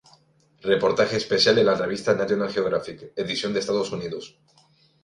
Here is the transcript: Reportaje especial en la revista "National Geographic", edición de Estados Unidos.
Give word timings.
Reportaje 0.69 1.17
especial 1.17 1.59
en 1.59 1.67
la 1.67 1.75
revista 1.75 2.15
"National 2.15 2.51
Geographic", 2.51 3.13
edición 3.17 3.53
de 3.53 3.59
Estados 3.59 3.91
Unidos. 3.91 4.35